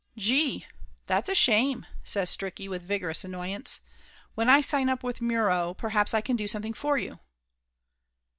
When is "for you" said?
6.73-7.19